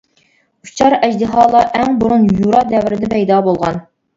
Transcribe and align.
ئۇچار 0.67 0.95
ئەجدىھالار 0.99 1.69
ئەڭ 1.81 1.99
بۇرۇن 2.05 2.27
يۇرا 2.41 2.65
دەۋرىدە 2.73 3.11
پەيدا 3.17 3.43
بولغان. 3.51 3.83